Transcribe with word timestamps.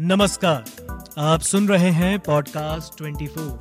नमस्कार, 0.00 0.64
आप 1.18 1.40
सुन 1.40 1.68
रहे 1.68 1.90
हैं 1.90 2.18
पॉडकास्ट 2.18 2.98
24 2.98 3.58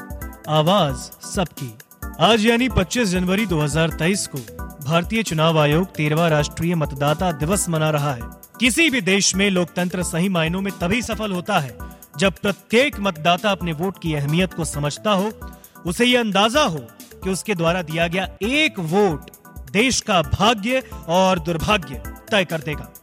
आवाज़ 0.49 1.27
सबकी। 1.27 1.77
आज 2.19 2.45
यानी 2.45 2.69
25 2.69 3.09
जनवरी 3.09 3.45
2023 3.45 4.27
को 4.27 4.37
भारतीय 4.85 5.23
चुनाव 5.23 5.59
आयोग 5.59 5.87
तेरवा 5.87 6.27
राष्ट्रीय 6.27 6.75
मतदाता 6.75 7.31
दिवस 7.31 7.69
मना 7.69 7.89
रहा 7.89 8.13
है। 8.13 8.21
किसी 8.59 8.89
भी 8.89 9.01
देश 9.01 9.35
में 9.35 9.49
लोकतंत्र 9.49 10.03
सही 10.03 10.29
मायनों 10.29 10.61
में 10.61 10.73
तभी 10.79 11.01
सफल 11.01 11.31
होता 11.31 11.59
है 11.59 11.77
जब 12.17 12.33
प्रत्येक 12.33 12.99
मतदाता 12.99 13.51
अपने 13.51 13.73
वोट 13.73 14.01
की 14.01 14.13
अहमियत 14.13 14.53
को 14.53 14.65
समझता 14.65 15.11
हो, 15.11 15.31
उसे 15.85 16.05
ये 16.05 16.17
अंदाज़ा 16.17 16.63
हो 16.63 16.79
कि 17.23 17.29
उसके 17.29 17.55
द्वारा 17.55 17.81
दिया 17.81 18.07
गया 18.07 18.29
एक 18.41 18.79
वोट 18.79 19.31
देश 19.71 20.01
का 20.01 20.21
भाग्य 20.21 20.83
और 21.07 21.39
दुर्भाग्य 21.39 22.03
तय 22.31 22.45
कर 22.45 22.61
देगा। 22.61 22.93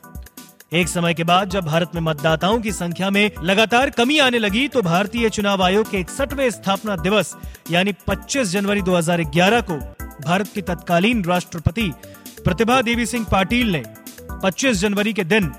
एक 0.73 0.89
समय 0.89 1.15
के 1.15 1.25
बाद 1.25 1.51
जब 1.51 1.65
भारत 1.65 1.91
में 1.95 2.01
मतदाताओं 2.03 2.59
की 2.61 2.73
संख्या 2.73 3.09
में 3.11 3.31
लगातार 3.43 3.91
कमी 3.91 4.19
आने 4.19 4.39
लगी 4.39 4.67
तो 4.69 4.81
भारतीय 4.83 5.29
चुनाव 5.29 5.63
आयोग 5.63 5.91
के 5.91 5.99
इकसठवे 5.99 6.51
स्थापना 6.51 6.97
दिवस, 6.97 7.35
यानी 7.71 7.93
25 8.09 8.51
जनवरी 8.51 8.83
2011 8.83 9.63
को 9.71 9.77
भारत 10.27 10.49
की 10.55 10.63
तत्कालीन 10.63 11.25
राष्ट्रपति 11.25 11.91
प्रतिभा 12.45 12.81
देवी 12.83 13.07
सिंह 13.07 13.25
पाटिल 13.33 13.71
ने 13.73 13.83
25 14.43 14.77
जनवरी 14.77 15.13
के 15.13 15.25
दिन 15.25 15.51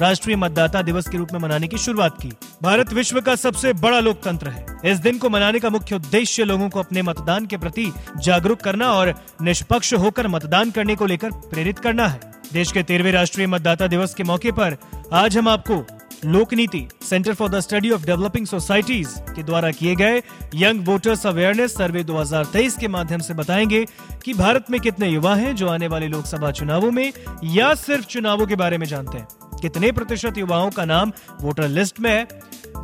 राष्ट्रीय 0.00 0.36
मतदाता 0.36 0.82
दिवस 0.82 1.08
के 1.08 1.18
रूप 1.18 1.32
में 1.32 1.40
मनाने 1.40 1.68
की 1.68 1.78
शुरुआत 1.78 2.20
की। 2.22 2.32
भारत 2.62 2.92
विश्व 2.92 3.20
का 3.20 3.34
सबसे 3.36 3.72
बड़ा 3.72 4.00
लोकतंत्र 4.00 4.48
है। 4.48 4.80
इस 4.84 4.98
दिन 4.98 5.18
को 5.18 5.28
मनाने 5.30 5.60
का 5.60 5.70
मुख्य 5.70 5.94
उद्देश्य 5.94 6.44
लोगों 6.44 6.68
को 6.68 6.80
अपने 6.80 7.02
मतदान 7.02 7.46
के 7.46 7.56
प्रति 7.56 7.90
जागरूक 8.18 8.60
करना 8.60 8.92
और 8.92 9.14
निष्पक्ष 9.42 9.94
होकर 9.94 10.28
मतदान 10.28 10.70
करने 10.70 10.96
को 10.96 11.06
लेकर 11.06 11.30
प्रेरित 11.30 11.78
करना 11.78 12.08
है। 12.08 12.35
देश 12.56 12.72
के 12.72 12.82
तेरहवे 12.82 13.10
राष्ट्रीय 13.10 13.46
मतदाता 13.46 13.86
दिवस 13.86 14.14
के 14.14 14.22
मौके 14.22 14.52
पर 14.52 14.76
आज 15.12 15.38
हम 15.38 15.48
आपको 15.48 15.86
Lok 16.24 16.54
Niti 16.54 16.88
centre 17.02 17.34
for 17.34 17.48
the 17.48 17.60
study 17.60 17.90
of 17.90 18.06
developing 18.06 18.46
societies 18.46 19.08
के 19.18 19.42
द्वारा 19.42 19.70
किए 19.70 19.94
गए 19.94 20.22
यंग 20.54 20.86
वोटर्स 20.86 21.26
अवेयरनेस 21.26 21.74
सर्वे 21.74 22.04
2023 22.04 22.78
के 22.78 22.88
माध्यम 22.88 23.18
से 23.18 23.34
बताएँगे 23.34 23.86
कि 24.24 24.34
भारत 24.34 24.64
में 24.70 24.80
कितने 24.80 25.08
युवा 25.08 25.34
हैं 25.34 25.56
जो 25.56 25.68
आने 25.68 25.88
वाले 25.88 26.08
लोकसभा 26.08 26.50
चुनावों 26.50 26.90
में 26.90 27.12
या 27.44 27.74
सिर्फ़ 27.74 28.06
चुनावों 28.06 28.46
के 28.46 28.56
बारे 28.56 28.78
में 28.78 28.86
जानते 28.86 29.18
हैं। 29.18 29.28
कितने 29.62 29.92
प्रतिशत 29.92 30.38
युवाओं 30.38 30.70
का 30.70 30.84
नाम 30.84 31.12
वोटर 31.40 31.68
लिस्ट 31.68 32.00
में 32.00 32.10
है? 32.10 32.28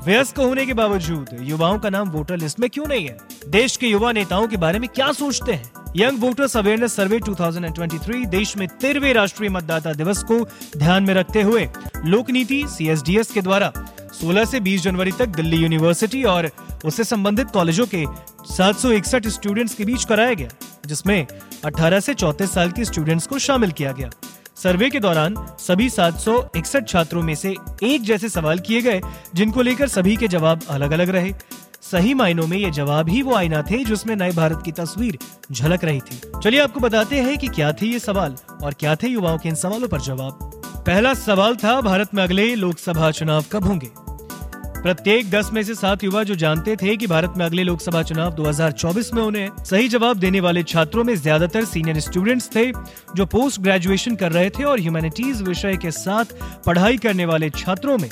व्यस्क 0.06 0.40
होने 0.40 0.66
के 0.66 0.74
बावजूद, 0.74 1.36
युवाओं 1.40 1.78
का 1.78 1.90
नाम 1.90 2.10
वोटर 2.10 2.36
लिस्ट 2.36 2.60
में 2.60 2.70
क्यों 2.70 2.86
नहीं 2.86 3.06
है? 3.06 3.16
देश 3.48 3.76
के 3.76 3.86
युवा 3.86 4.12
नेताओं 4.12 4.48
के 4.48 4.56
बारे 4.56 4.78
में 4.78 4.88
क्या 4.88 5.12
सोचते 5.12 5.52
हैं? 5.52 5.81
यंग 5.96 6.20
वोटर्स 6.20 6.56
अवेयरनेस 6.56 6.94
सर्वे 6.96 7.18
2023 7.20 8.26
देश 8.26 8.56
में 8.56 8.66
तेरहवे 8.80 9.12
राष्ट्रीय 9.12 9.50
मतदाता 9.50 9.92
दिवस 9.92 10.22
को 10.22 10.38
ध्यान 10.76 11.02
में 11.02 11.12
रखते 11.14 11.42
हुए 11.42 11.68
लोक 12.06 12.30
नीति 12.30 12.62
सीएसडीएस 12.68 13.30
के 13.32 13.40
द्वारा 13.40 13.70
16 14.22 14.46
से 14.46 14.60
20 14.60 14.82
जनवरी 14.82 15.12
तक 15.12 15.34
दिल्ली 15.36 15.56
यूनिवर्सिटी 15.56 16.22
और 16.24 16.50
उससे 16.84 17.04
संबंधित 17.04 17.50
कॉलेजों 17.50 17.86
के 17.94 18.04
सात 18.54 18.76
सौ 18.76 18.90
इकसठ 18.90 19.26
स्टूडेंट्स 19.28 19.74
के 19.74 19.84
बीच 19.84 20.04
कराया 20.04 20.34
गया, 20.34 20.48
जिसमें 20.86 21.26
18 21.66 22.00
से 22.00 22.14
34 22.14 22.54
साल 22.54 22.70
के 22.70 22.84
स्टूडेंट्स 22.84 23.26
को 23.26 23.38
शामिल 23.38 23.72
किया 23.72 23.92
गया। 23.92 24.10
सर्वे 24.56 24.88
के 24.90 25.00
दौरान 25.00 25.36
सभी 25.58 25.88
सात 25.90 26.18
सौ 26.20 26.42
इकसठ 26.56 26.88
छात्रों 26.88 27.22
में 27.22 27.34
से 27.34 27.54
एक 27.82 28.02
जैसे 28.02 28.28
सवाल 28.28 28.58
किए 28.58 28.80
गए, 28.80 29.00
जिनको 29.34 29.62
लेकर 29.62 29.88
सभी 29.88 30.16
के 30.16 30.28
जवाब 30.28 30.62
अलग 30.70 30.90
अलग 30.90 31.10
रहे। 31.10 31.32
सही 31.82 32.12
मायनों 32.14 32.46
में 32.46 32.56
ये 32.56 32.70
जवाब 32.70 33.08
ही 33.08 33.22
वो 33.22 33.34
आईना 33.34 33.62
थे 33.62 33.82
जिसमें 33.84 34.14
नए 34.16 34.32
भारत 34.32 34.62
की 34.64 34.72
तस्वीर 34.72 35.18
झलक 35.52 35.84
रही 35.84 36.00
थी। 36.00 36.20
चलिए 36.42 36.60
आपको 36.60 36.80
बताते 36.80 37.20
हैं 37.20 37.36
कि 37.38 37.48
क्या 37.48 37.72
थे 37.72 37.86
ये 37.86 37.98
सवाल 37.98 38.36
और 38.62 38.74
क्या 38.74 38.94
थे 38.96 39.08
युवाओं 39.08 39.38
के 39.38 39.48
इन 39.48 39.54
सवालों 39.54 39.88
पर 39.88 40.00
जवाब। 40.00 40.38
पहला 40.86 41.14
सवाल 41.14 41.56
था, 41.56 41.80
भारत 41.80 42.14
में 42.14 42.22
अगले 42.22 42.54
लोकसभा 42.54 43.10
चुनाव 43.10 43.44
कब 43.52 43.64
होंगे? 43.64 43.90
प्रत्येक 44.82 45.30
दस 45.30 45.50
में 45.52 45.62
से 45.62 45.74
सात 45.74 46.04
युवा 46.04 46.22
जो 46.22 46.34
जानते 46.34 46.76
थे 46.76 46.96
कि 46.96 47.06
भारत 47.06 47.34
में 47.36 47.44
अगले 47.46 47.62
लोकसभा 47.62 48.02
चुनाव 48.02 48.32
2024 48.34 49.12
में 49.14 49.22
होने 49.22 49.48
सही 49.60 49.88
जवाब 49.88 50.16
देने 50.16 50.40
वाले 50.40 50.62
छात्रों 50.62 51.04
में 51.04 51.14
ज़्यादातर 51.16 51.64
सीनियर 51.64 52.00
स्टूडेंट्स 52.00 52.48
थे, 52.56 52.66
जो 53.16 53.26
पोस्ट 53.26 53.60
ग्रेजुएशन 53.60 54.16
कर 54.16 54.32
रहे 54.32 54.50
थे 54.50 54.64
और 54.64 54.80
ह्यूमैनिटीज 54.80 55.42
विषय 55.42 55.76
के 55.76 55.90
साथ 55.90 56.34
पढ़ाई 56.66 56.96
करने 56.96 57.26
वाले 57.26 57.50
छात्रों 57.50 57.98
में। 57.98 58.08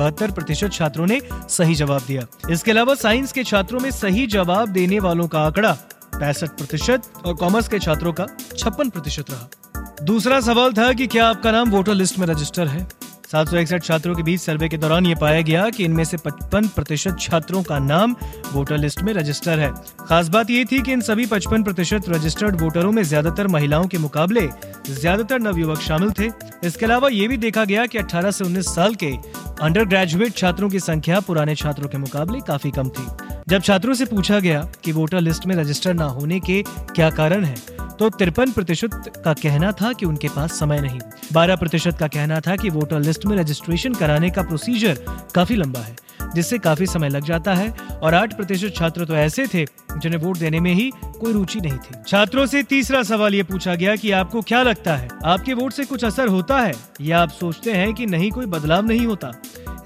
बहत्तर 0.00 0.30
प्रतिशत 0.30 0.72
छात्रों 0.72 1.06
ने 1.06 1.20
सही 1.48 1.74
जवाब 1.74 2.02
दिया। 2.06 2.26
इसके 2.50 2.70
अलावा 2.70 2.94
साइंस 2.94 3.32
के 3.32 3.44
छात्रों 3.44 3.80
में 3.80 3.90
सही 3.90 4.26
जवाब 4.26 4.68
देने 4.68 5.00
वालों 5.00 5.28
का 5.28 5.40
आंकड़ा 5.40 5.72
पैंसठ 6.14 6.50
प्रतिशत 6.50 7.12
और 7.26 7.34
कॉमर्स 7.34 7.68
के 7.68 7.78
छात्रों 7.78 8.12
का 8.12 8.26
छप्पन 8.58 8.90
प्रतिशत 8.90 9.30
रहा। 9.30 10.04
दूसरा 10.04 10.40
सवाल 10.40 10.72
था 10.72 10.92
कि 10.92 11.06
क्या 11.06 11.28
आपका 11.28 11.50
नाम 11.50 11.70
वोटर 11.70 11.94
लिस्ट 11.94 12.18
में 12.18 12.26
रजिस्टर 12.26 12.66
है? 12.66 12.86
सात 13.30 13.48
सौ 13.48 13.56
इकसठ 13.56 13.82
छात्रों 13.84 14.14
के 14.14 14.22
बीच 14.22 14.40
सर्वे 14.40 14.68
के 14.68 14.76
दौरान 14.76 15.06
ये 15.06 15.14
पाया 15.14 15.40
गया 15.40 15.68
कि 15.70 15.84
इनमें 15.84 16.02
से 16.04 16.16
पचपन 16.16 16.66
प्रतिशत 16.68 17.16
छात्रों 17.20 17.62
का 17.62 17.78
नाम 17.78 18.14
वोटर 18.52 18.78
लिस्ट 18.78 19.02
में 19.02 19.12
रजिस्टर 19.14 19.58
है। 19.58 19.70
खास 20.00 20.28
बात 20.28 20.50
ये 20.50 20.64
थी 20.64 20.80
कि 20.82 20.92
इन 20.92 21.00
सभी 21.00 21.26
पचपन 21.26 21.62
प्रतिशत 21.62 22.08
रजिस्टर्ड 22.08 22.60
वोटरों 22.60 22.90
में 22.92 23.02
ज़्यादातर 23.02 23.48
महिलाओं 23.48 23.86
के 23.86 23.98
मुकाबले 23.98 24.46
ज़्यादातर 24.90 25.40
नवयुवक 25.40 25.80
शामिल 25.80 26.10
थे। 26.18 26.28
इसके 26.66 26.86
अलावा 26.86 27.08
ये 27.08 27.28
भी 27.28 27.36
देखा 27.36 27.64
गया 27.64 27.86
कि 27.86 27.98
18 27.98 28.30
से 28.30 28.44
19 28.44 28.74
साल 28.74 28.94
के 28.94 29.12
अंडर 29.62 29.84
ग्रेजुएट 29.84 30.36
छात्रों 30.36 30.68
की 30.70 30.80
संख्या 30.80 31.20
पुराने 31.20 31.54
छात्रों 31.54 31.88
के 31.88 31.98
मुकाबले 31.98 32.40
काफ़ी 32.46 32.70
कम 32.70 32.88
थी। 32.88 33.06
जब 33.48 33.62
छात्रों 33.62 33.94
से 33.94 34.04
पूछा 34.06 34.40
गया 34.40 34.68
कि 34.84 34.92
वोटर 34.92 35.20
लिस्ट 35.20 35.46
में 35.46 35.54
रजिस्टर 35.56 35.94
न 35.94 36.14
होने 36.18 36.40
के 36.40 36.62
क्या 36.94 37.10
कारण 37.12 37.44
है 37.44 37.79
तो 38.00 38.08
तिरपन 38.10 38.52
प्रतिशत 38.52 38.90
का 39.24 39.32
कहना 39.32 39.70
था 39.72 39.92
कि 39.92 40.06
उनके 40.06 40.28
पास 40.28 40.58
समय 40.58 40.80
नहीं। 40.80 40.98
बारह 41.32 41.56
प्रतिशत 41.56 41.96
का 41.98 42.06
कहना 42.08 42.38
था 42.40 42.54
कि 42.56 42.70
वोटर 42.70 43.00
लिस्ट 43.00 43.26
में 43.26 43.36
रजिस्ट्रेशन 43.36 43.94
कराने 43.94 44.30
का 44.30 44.42
प्रोसीजर 44.42 44.98
काफ़ी 45.34 45.56
लंबा 45.56 45.80
है, 45.80 45.96
जिससे 46.34 46.58
काफ़ी 46.58 46.86
समय 46.86 47.08
लग 47.08 47.24
जाता 47.24 47.54
है 47.54 47.68
और 47.92 48.14
आठ 48.14 48.36
प्रतिशत 48.36 48.72
छात्र 48.76 49.04
तो 49.04 49.16
ऐसे 49.16 49.46
थे 49.46 49.64
जिन्हें 49.92 50.20
वोट 50.20 50.38
देने 50.38 50.60
में 50.60 50.72
ही 50.72 50.90
कोई 50.96 51.32
रुचि 51.32 51.60
नहीं 51.60 51.78
थी। 51.78 52.02
छात्रों 52.06 52.46
से 52.46 52.62
तीसरा 52.62 53.02
सवाल 53.02 53.34
ये 53.34 53.42
पूछा 53.42 53.74
गया 53.74 53.96
कि 53.96 54.10
आपको 54.12 54.40
क्या 54.42 54.62
लगता 54.62 54.96
है? 54.96 55.08
आपके 55.24 55.54
वोट 55.54 55.72
से 55.72 55.84
कुछ 55.84 56.04
असर 56.04 56.28
होता 56.28 56.58
है? 56.58 56.72
या 57.00 57.20
आप 57.20 57.30
सोचते 57.30 57.72
हैं 57.72 57.92
कि 57.94 58.06
नहीं, 58.06 58.30
कोई 58.30 58.46
बदलाव 58.46 58.86
नहीं 58.86 59.06
होता? 59.06 59.32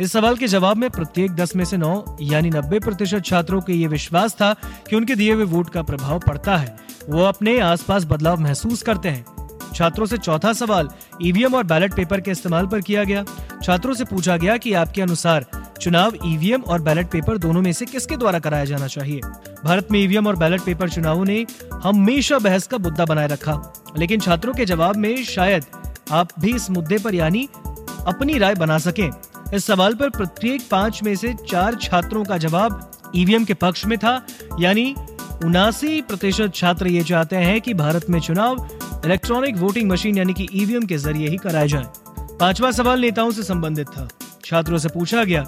इस 0.01 0.13
सवाल 0.13 0.37
के 0.37 0.47
जवाब 0.47 0.77
में 0.77 0.89
प्रत्येक 0.91 1.33
दस 1.33 1.57
में 1.57 1.65
से 1.65 1.77
नौ, 1.77 2.17
यानी 2.23 2.51
नब्बे 2.51 2.79
प्रतिशत 2.79 3.25
छात्रों 3.25 3.61
के 3.61 3.73
ये 3.73 3.87
विश्वास 3.89 4.35
था 4.35 4.55
कि 4.89 4.97
उनके 4.97 5.15
दिए 5.15 5.33
हुए 5.33 5.45
वोट 5.47 5.71
का 5.71 5.83
प्रभाव 5.83 6.19
पड़ता 6.19 6.57
है। 6.57 6.84
वो 7.09 7.25
अपने 7.25 7.59
आसपास 7.61 8.05
बदलाव 8.05 8.41
महसूस 8.41 8.83
करते 8.83 9.09
हैं। 9.09 9.25
छात्रों 9.75 10.07
से 10.07 10.19
चौथा 10.19 10.53
सवाल, 10.53 10.89
ईवीएम 11.23 11.55
और 11.55 11.65
बैलेट 11.65 11.95
पेपर 11.95 12.21
के 12.21 12.31
इस्तेमाल 12.31 12.67
पर 12.67 12.81
किया 12.81 13.05
गया। 13.05 13.25
छात्रों 13.63 13.95
से 13.95 14.05
पूछा 14.05 14.37
गया 14.37 14.57
कि 14.57 14.73
आपके 14.73 15.03
अनुसार 15.03 15.47
चुनाव 15.81 16.13
ईवीएम 16.27 16.63
और 16.63 16.83
बैलेट 16.83 17.11
पेपर 17.11 17.39
दोनों 17.39 17.63
में 17.63 17.73
से 17.73 17.87
किसके 17.87 18.17
द्वारा 18.17 18.39
कराया 18.39 18.65
जाना 18.65 18.87
चाहिए? 18.87 19.21
भारत 19.65 19.89
में 19.91 19.99
ईवीएम 20.01 20.27
और 20.27 20.37
बैलेट 20.37 20.61
पेपर 20.61 20.89
चुनावों 20.89 21.25
ने 21.25 21.47
हमेशा 21.83 22.39
बहस 22.39 22.67
का 22.67 22.79
मुद्दा 22.79 23.05
बनाए 23.05 23.27
रखा। 23.27 23.61
लेकिन 23.99 24.21
छात्रों 24.21 24.55
के 24.55 24.65
जवाब 24.65 24.97
में 24.97 25.25
शायद 25.25 25.65
आप 26.13 26.29
भी 26.41 26.55
इस 26.55 26.71
मुद्दे 26.71 26.99
पर 26.99 27.15
यानी 27.15 27.49
अपनी 28.07 28.39
राय 28.39 28.55
बना 28.55 28.79
सकें। 28.79 29.11
इस 29.55 29.65
सवाल 29.65 29.95
पर 29.95 30.11
प्रत्येक 30.11 30.63
पाँच 30.71 31.03
में 31.03 31.15
से 31.17 31.35
चार 31.51 31.75
छात्रों 31.75 32.25
का 32.25 32.39
जवाब 32.39 32.91
ईवीएम 33.17 33.45
के 33.45 33.55
पक्ष 33.55 33.85
में 33.87 33.99
था, 33.99 34.21
यानी 34.61 34.95
उनासी 35.45 36.01
प्रतिशत 36.03 36.53
छात्र 36.55 36.87
ये 36.87 37.03
चाहते 37.05 37.37
हैं 37.37 37.61
कि 37.61 37.73
भारत 37.75 38.09
में 38.11 38.19
चुनाव 38.21 38.69
इलेक्ट्रॉनिक 39.05 39.57
वोटिंग 39.57 39.91
मशीन 39.91 40.19
यानी 40.19 40.33
कि 40.33 40.47
ईवीएम 40.53 40.83
के 40.83 40.97
ज़रिए 40.99 41.29
ही 41.29 41.37
कराए 41.37 41.69
जाए। 41.69 41.85
पांचवा 42.41 42.71
सवाल 42.71 43.01
नेताओं 43.01 43.31
से 43.31 43.43
संबंधित 43.43 43.89
था। 43.89 44.07
छात्रों 44.45 44.79
से 44.79 44.89
पूछा 44.89 45.25
गया, 45.25 45.43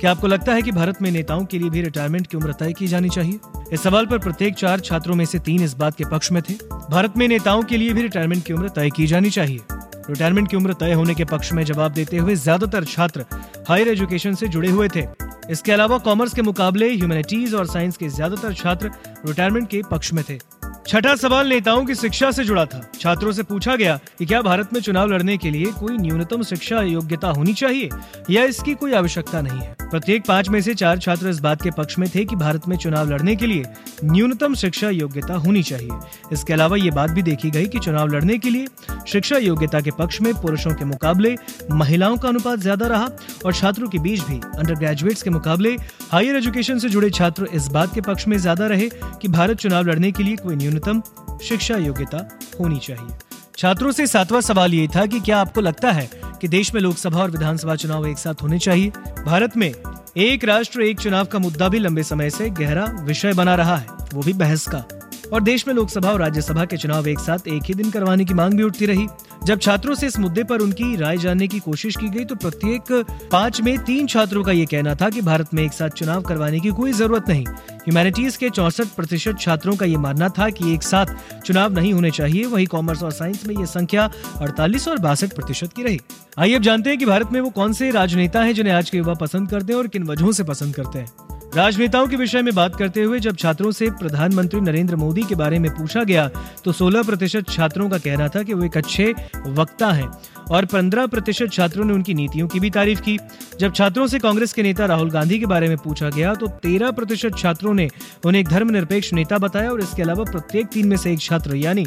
क्या 0.00 0.10
आपको 0.10 0.26
लगता 0.26 0.54
है 0.54 0.62
कि 0.62 0.72
भारत 0.72 1.02
में 1.02 1.10
नेताओं 1.10 1.44
के 1.44 1.58
लिए 1.58 1.70
भी 1.70 1.82
रिटायरमेंट 1.82 2.26
की 2.26 2.36
उम्र 2.36 2.52
तय 2.52 2.72
की 2.72 2.86
जानी 2.86 3.08
चाहिए? 3.08 3.40
इस 3.72 3.82
सवाल 3.82 4.06
पर 4.06 4.18
प्रत्येक 4.18 4.54
चार 4.54 4.80
छात्रों 4.80 5.14
में 5.14 5.24
से 5.24 5.38
तीन 5.40 5.62
इस 5.62 5.74
बात 5.74 5.96
के 5.96 6.04
पक्ष 6.04 6.32
में 6.32 6.42
थे। 6.42 6.54
भारत 6.90 7.16
में 7.16 7.26
नेताओं 7.28 7.62
के 7.62 7.76
लिए 7.76 7.92
भी 7.92 8.02
रिटायरमेंट 8.02 8.44
की 8.44 8.52
उम्र 8.52 8.68
तय 8.68 8.90
की 8.90 9.06
जानी 9.06 9.30
चाहिए। 9.30 9.60
रिटायरमेंट 9.70 10.48
की 10.48 10.56
उम्र 10.56 10.72
तय 10.74 10.92
होने 10.92 11.14
के 11.14 11.24
पक्ष 11.26 11.52
में 11.52 11.64
जवाब 11.64 11.92
देते 11.92 12.16
हुए 12.16 12.34
ज़्यादातर 12.36 12.84
छात्र 12.84 13.24
हायर 13.68 13.88
एजुकेशन 13.88 14.34
से 14.34 14.48
जुड़े 14.48 14.70
हुए 14.70 14.88
थे। 14.88 15.06
इसके 15.50 15.72
अलावा 15.72 15.98
कॉमर्स 15.98 16.34
के 16.34 16.42
मुकाबले 16.42 16.90
ह्यूमैनिटीज 16.90 17.54
और 17.54 17.66
साइंस 17.66 17.96
के 17.96 18.08
ज़्यादातर 18.08 18.54
छात्र 18.54 18.90
रिटायरमेंट 19.26 19.68
के 19.68 19.82
पक्ष 19.90 20.12
में 20.12 20.24
थे। 20.28 20.38
छठा 20.86 21.14
सवाल 21.16 21.48
नेताओं 21.48 21.84
की 21.84 21.94
शिक्षा 21.94 22.30
से 22.30 22.44
जुड़ा 22.44 22.64
था। 22.66 22.80
छात्रों 23.00 23.32
से 23.32 23.42
पूछा 23.42 23.76
गया 23.76 23.98
कि 24.18 24.26
क्या 24.26 24.40
भारत 24.42 24.72
में 24.72 24.80
चुनाव 24.80 25.08
लड़ने 25.08 25.36
के 25.38 25.50
लिए 25.50 25.72
कोई 25.72 25.96
न्यूनतम 25.98 26.42
शिक्षा 26.42 26.82
योग्यता 26.82 27.28
होनी 27.28 27.54
चाहिए 27.54 27.90
या 28.30 28.44
इसकी 28.44 28.74
कोई 28.74 28.92
आवश्यकता 28.92 29.40
नहीं 29.40 29.60
है। 29.60 29.76
प्रत्येक 29.90 30.24
पाँच 30.26 30.48
में 30.48 30.60
से 30.62 30.74
चार 30.74 30.98
छात्र 30.98 31.28
इस 31.28 31.38
बात 31.40 31.62
के 31.62 31.70
पक्ष 31.70 31.98
में 31.98 32.08
थे 32.14 32.24
कि 32.24 32.36
भारत 32.36 32.66
में 32.68 32.76
चुनाव 32.76 33.10
लड़ने 33.10 33.34
के 33.36 33.46
लिए 33.46 33.64
न्यूनतम 34.04 34.54
शिक्षा 34.54 34.88
योग्यता 34.90 35.34
होनी 35.36 35.62
चाहिए। 35.62 35.98
इसके 36.32 36.52
अलावा 36.52 36.76
ये 36.76 36.90
बात 36.90 37.10
भी 37.10 37.22
देखी 37.22 37.50
गई 37.50 37.66
कि 37.66 37.78
चुनाव 37.78 38.08
लड़ने 38.08 38.36
के 38.38 38.50
लिए 38.50 38.66
शिक्षा 39.08 39.36
योग्यता 39.36 39.80
के 39.80 39.90
पक्ष 39.90 40.20
में 40.20 40.32
पुरुषों 40.34 40.74
के 40.74 40.84
मुकाबले 40.84 41.34
महिलाओं 41.72 42.16
का 42.16 42.28
अनुपात 42.28 42.58
ज़्यादा 42.58 42.86
रहा 42.86 43.08
और 43.46 43.54
छात्रों 43.54 43.88
के 43.88 43.98
बीच 43.98 44.22
भी 44.24 44.40
अंडर 44.58 44.74
ग्रेजुएट्स 44.74 45.22
के 45.22 45.30
मुकाबले 45.30 45.76
हायर 46.12 46.36
एजुकेशन 46.36 46.78
से 46.78 46.88
जुड़े 46.88 47.10
छात्र 47.10 47.48
इस 47.52 47.68
बात 47.68 47.94
के 47.94 48.00
पक्ष 48.00 48.28
में 48.28 48.36
ज़्यादा 48.38 48.66
रहे 48.66 48.88
कि 49.22 49.28
भारत 49.28 49.58
चुनाव 49.58 49.86
लड़ने 49.86 50.12
के 50.12 50.22
लिए 50.22 50.36
कोई 50.36 50.56
न्यूनतम 50.56 51.02
शिक्षा 51.42 51.76
योग्यता 51.78 52.28
होनी 52.60 52.78
चाहिए। 52.78 53.16
छात्रों 53.58 53.90
से 53.92 54.06
सातवां 54.06 54.40
सवाल 54.40 54.74
ये 54.74 54.86
था 54.88 55.04
कि 55.06 55.20
क्या 55.20 55.38
आपको 55.38 55.60
लगता 55.60 55.90
है 55.92 56.08
कि 56.40 56.48
देश 56.48 56.74
में 56.74 56.80
लोकसभा 56.82 57.22
और 57.22 57.30
विधानसभा 57.30 57.76
चुनाव 57.76 58.06
एक 58.06 58.18
साथ 58.18 58.42
होने 58.42 58.58
चाहिए। 58.58 58.92
भारत 59.26 59.56
में 59.56 59.72
एक 60.16 60.44
राष्ट्र, 60.44 60.82
एक 60.82 61.00
चुनाव 61.00 61.24
का 61.24 61.38
मुद्दा 61.38 61.68
भी 61.68 61.78
लंबे 61.78 62.02
समय 62.02 62.30
से 62.30 62.50
गहरा 62.50 62.84
विषय 63.00 63.32
बना 63.32 63.54
रहा 63.54 63.76
है, 63.76 63.86
वो 64.14 64.22
भी 64.22 64.32
बहस 64.32 64.66
का। 64.68 64.84
और 65.32 65.40
देश 65.40 65.66
में 65.66 65.74
लोकसभा 65.74 66.10
और 66.10 66.20
राज्यसभा 66.20 66.64
के 66.64 66.76
चुनाव 66.76 67.08
एक 67.08 67.18
साथ 67.18 67.48
एक 67.48 67.62
ही 67.62 67.74
दिन 67.74 67.90
करवाने 67.90 68.24
की 68.24 68.34
मांग 68.34 68.54
भी 68.54 68.62
उठती 68.62 68.86
रही। 68.86 69.06
जब 69.46 69.58
छात्रों 69.58 69.94
से 69.94 70.06
इस 70.06 70.18
मुद्दे 70.18 70.42
पर 70.44 70.60
उनकी 70.60 70.94
राय 70.96 71.16
जानने 71.16 71.46
की 71.48 71.58
कोशिश 71.58 71.96
की 71.96 72.08
गई 72.08 72.24
तो 72.24 72.34
प्रत्येक 72.34 72.92
पाँच 73.32 73.60
में 73.60 73.78
तीन 73.84 74.06
छात्रों 74.06 74.42
का 74.44 74.52
ये 74.52 74.66
कहना 74.66 74.94
था 74.94 75.08
कि 75.10 75.20
भारत 75.20 75.54
में 75.54 75.62
एक 75.62 75.72
साथ 75.72 75.90
चुनाव 75.90 76.22
करवाने 76.22 76.60
की 76.60 76.70
कोई 76.70 76.92
ज़रूरत 76.92 77.28
नहीं। 77.28 77.46
ह्यूमैनिटीज 77.46 78.36
के 78.36 78.50
चौसठ 78.50 78.94
प्रतिशत 78.96 79.38
छात्रों 79.40 79.76
का 79.76 79.86
ये 79.86 79.96
मानना 79.96 80.28
था 80.28 80.48
कि 80.50 80.72
एक 80.74 80.82
साथ 80.82 81.06
चुनाव 81.46 81.72
नहीं 81.72 81.92
होने 81.92 82.10
चाहिए, 82.10 82.44
वही 82.44 82.66
कॉमर्स 82.66 83.02
और 83.02 83.12
साइंस 83.12 83.46
में 83.46 83.54
ये 83.56 83.66
संख्या 83.66 84.10
अड़तालीस 84.36 84.88
और 84.88 84.98
बासठ 84.98 85.34
प्रतिशत 85.34 85.72
की 85.72 85.82
रही। 85.82 86.00
आइए 86.38 86.54
अब 86.54 86.62
जानते 86.62 86.90
हैं 86.90 86.98
कि 86.98 87.06
भारत 87.06 87.32
में 87.32 87.40
वो 87.40 87.50
कौन 87.50 87.72
से 87.72 87.90
राजनेता 87.90 88.42
हैं 88.42 88.54
जिन्हें 88.54 88.74
आज 88.74 88.90
के 88.90 88.98
युवा 88.98 89.14
पसंद 89.16 89.50
करते 89.50 89.72
हैं 89.72 89.80
और 89.80 89.88
किन 89.88 90.04
वजहों 90.04 90.32
से 90.32 90.44
पसंद 90.44 90.74
करते 90.74 90.98
हैं। 90.98 91.29
राजनेताओं 91.56 92.06
के 92.06 92.16
विषय 92.16 92.42
में 92.42 92.54
बात 92.54 92.76
करते 92.76 93.02
हुए 93.02 93.18
जब 93.20 93.36
छात्रों 93.36 93.70
से 93.70 93.88
प्रधानमंत्री 93.90 94.60
नरेंद्र 94.60 94.96
मोदी 94.96 95.22
के 95.22 95.34
बारे 95.34 95.58
में 95.58 95.70
पूछा 95.74 96.02
गया 96.04 96.28
तो 96.64 96.72
16 96.72 97.04
प्रतिशत 97.06 97.48
छात्रों 97.48 97.88
का 97.90 97.98
कहना 97.98 98.28
था 98.28 98.42
कि 98.42 98.54
वो 98.54 98.64
एक 98.64 98.76
अच्छे 98.76 99.14
वक्ता 99.48 99.90
हैं 99.90 100.08
और 100.50 100.66
15 100.66 101.08
प्रतिशत 101.10 101.52
छात्रों 101.52 101.84
ने 101.84 101.92
उनकी 101.92 102.14
नीतियों 102.14 102.48
की 102.48 102.60
भी 102.60 102.70
तारीफ़ 102.70 103.00
की। 103.00 103.18
जब 103.60 103.74
छात्रों 103.74 104.06
से 104.06 104.18
कांग्रेस 104.18 104.52
के 104.52 104.62
नेता 104.62 104.86
राहुल 104.86 105.10
गांधी 105.10 105.38
के 105.38 105.46
बारे 105.46 105.68
में 105.68 105.76
पूछा 105.76 106.10
गया 106.10 106.34
तो 106.34 106.46
13 106.64 106.92
प्रतिशत 106.92 107.38
छात्रों 107.38 107.74
ने 107.74 107.88
उन्हें 108.26 108.40
एक 108.40 108.48
धर्मनिरपेक्ष 108.48 109.12
नेता 109.12 109.38
बताया 109.38 109.70
और 109.70 109.80
इसके 109.80 110.02
अलावा 110.02 110.24
प्रत्येक 110.24 110.66
तीन 110.66 110.88
में 110.88 110.96
से 110.96 111.12
एक 111.12 111.20
छात्र, 111.20 111.56
यानी 111.56 111.86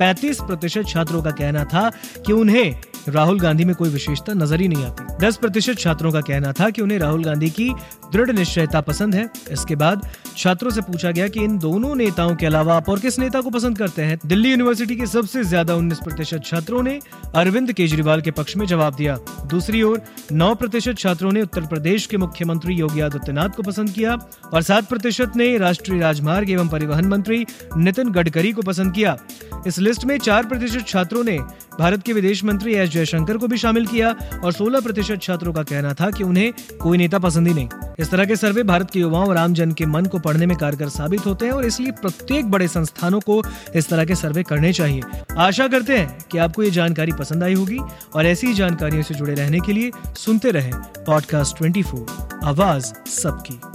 35 0.00 0.40
प्रतिशत 0.40 0.88
छात्रों 0.88 1.22
का 1.22 1.30
कहना 1.32 1.64
था 1.64 1.90
कि 2.26 2.32
उन्हें 2.32 2.74
राहुल 3.08 3.40
गांधी 3.40 3.64
में 3.64 3.74
कोई 3.76 3.88
विशेषता 3.90 4.34
नज़र 4.34 4.60
ही 4.60 4.68
नहीं 4.68 4.84
आती। 4.84 5.03
दस 5.24 5.36
प्रतिशत 5.36 5.78
छात्रों 5.78 6.10
का 6.12 6.20
कहना 6.20 6.52
था 6.52 6.68
कि 6.70 6.82
उन्हें 6.82 6.98
राहुल 6.98 7.22
गांधी 7.24 7.48
की 7.50 7.68
दृढ़ 8.12 8.30
निश्चयता 8.30 8.80
पसंद 8.80 9.14
है। 9.14 9.28
इसके 9.50 9.76
बाद 9.76 10.06
छात्रों 10.36 10.70
से 10.70 10.80
पूछा 10.80 11.10
गया 11.10 11.28
कि 11.28 11.44
इन 11.44 11.56
दोनों 11.58 11.94
नेताओं 11.94 12.34
के 12.36 12.46
अलावा 12.46 12.74
आप 12.76 12.88
और 12.88 12.98
किस 13.00 13.18
नेता 13.18 13.40
को 13.40 13.50
पसंद 13.50 13.78
करते 13.78 14.02
हैं? 14.02 14.18
दिल्ली 14.26 14.50
यूनिवर्सिटी 14.50 14.96
के 14.96 15.06
सबसे 15.06 15.44
ज़्यादा 15.44 15.74
उन्नीस 15.74 15.98
प्रतिशत 15.98 16.42
छात्रों 16.44 16.82
ने 16.82 16.98
अरविंद 17.34 17.72
केजरीवाल 17.72 18.20
के 18.20 18.30
पक्ष 18.30 18.56
में 18.56 18.66
जवाब 18.66 18.94
दिया। 18.94 19.16
दूसरी 19.46 19.82
ओर, 19.82 20.00
नौ 20.32 20.54
प्रतिशत 20.54 20.98
छात्रों 20.98 21.32
ने 21.32 21.42
उत्तर 21.42 21.66
प्रदेश 21.66 22.06
के 22.06 22.16
मुख्यमंत्री 22.16 22.74
योगी 22.74 23.00
आदित्यनाथ 23.00 23.56
को 23.56 23.62
पसंद 23.62 23.90
किया 23.90 24.16
और 24.52 24.62
सात 24.62 24.88
प्रतिशत 24.88 25.36
ने 25.36 25.56
राष्ट्रीय 25.58 26.00
राजमार्ग 26.00 26.50
एवं 26.50 26.68
परिवहन 26.68 27.08
मंत्री 27.08 27.44
नितिन 27.76 28.12
गडकरी 28.12 28.52
को 28.52 28.62
पसंद 28.62 28.94
किया। 28.94 29.16
इस 29.66 29.78
लिस्ट 29.78 30.04
में 30.04 30.16
चार 30.18 30.46
प्रतिशत 30.46 30.86
छात्रों 30.88 31.24
ने 31.24 31.38
भारत 31.78 32.02
के 32.02 32.12
विदेश 32.12 32.44
मंत्री 32.44 32.74
एस 32.74 32.90
जयशंकर 32.90 33.36
को 33.36 33.46
भी 33.46 33.58
शामिल 33.58 33.86
किया 33.86 34.16
और 34.44 34.52
16 34.52 34.82
प्रतिशत 34.82 35.22
छात्रों 35.22 35.52
का 35.52 35.62
कहना 35.62 35.94
था 35.94 36.10
कि 36.10 36.24
उन्हें 36.24 36.52
कोई 36.82 36.98
नेता 36.98 37.18
पसंद 37.18 37.48
ही 37.48 37.54
नहीं। 37.54 37.68
इस 37.98 38.10
तरह 38.10 38.24
के 38.24 38.36
सर्वे 38.36 38.62
भारत 38.62 38.90
के 38.90 39.00
युवाओं 39.00 39.28
और 39.28 39.36
आम 39.36 39.54
जन 39.54 39.72
के 39.72 39.86
मन 39.86 40.06
को 40.06 40.18
पढ़ने 40.18 40.46
में 40.46 40.56
कारगर 40.56 40.88
साबित 40.88 41.26
होते 41.26 41.46
हैं 41.46 41.52
और 41.52 41.64
इसलिए 41.64 41.90
प्रत्येक 41.90 42.50
बड़े 42.50 42.68
संस्थानों 42.68 43.20
को 43.20 43.42
इस 43.74 43.88
तरह 43.88 44.04
के 44.04 44.14
सर्वे 44.14 44.42
करने 44.42 44.72
चाहिए। 44.72 45.02
आशा 45.38 45.68
करते 45.68 45.98
हैं 45.98 46.18
कि 46.32 46.38
आपको 46.38 46.62
ये 46.62 46.70
जानकारी 46.70 47.12
पसंद 47.12 47.42
आई 47.42 47.54
होगी 47.54 47.78
और 48.14 48.26
ऐसी 48.26 48.54
जानकारियों 48.54 49.02
से 49.02 49.14
जुड़े 49.14 49.34
रहने 49.34 49.60
के 49.60 49.72
लिए 49.72 49.90
सुनते 50.06 50.50
रहें 50.50 50.72
पॉडकास्ट 51.06 51.58
ट्वेंटी 51.58 51.84
आवाज़ 52.44 53.10
सबकी। 53.10 53.73